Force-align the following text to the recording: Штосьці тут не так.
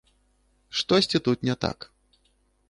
Штосьці 0.77 1.19
тут 1.19 1.43
не 1.47 1.55
так. 1.55 1.91